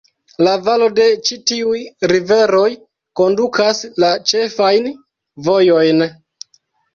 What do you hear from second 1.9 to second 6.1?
riveroj kondukas la ĉefajn vojojn.